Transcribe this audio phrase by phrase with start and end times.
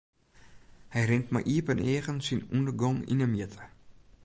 [0.93, 3.63] Hy rint mei iepen eagen syn ûndergong yn 'e mjitte.